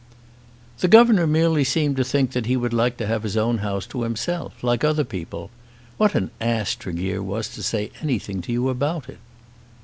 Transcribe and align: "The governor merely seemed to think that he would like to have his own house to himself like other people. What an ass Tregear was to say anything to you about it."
"The 0.79 0.87
governor 0.87 1.27
merely 1.27 1.63
seemed 1.63 1.95
to 1.97 2.03
think 2.03 2.31
that 2.31 2.47
he 2.47 2.57
would 2.57 2.73
like 2.73 2.97
to 2.97 3.05
have 3.05 3.21
his 3.21 3.37
own 3.37 3.59
house 3.59 3.85
to 3.85 4.01
himself 4.01 4.63
like 4.63 4.83
other 4.83 5.03
people. 5.03 5.51
What 5.97 6.15
an 6.15 6.31
ass 6.41 6.73
Tregear 6.73 7.21
was 7.21 7.49
to 7.49 7.61
say 7.61 7.91
anything 8.01 8.41
to 8.41 8.51
you 8.51 8.69
about 8.69 9.07
it." 9.09 9.19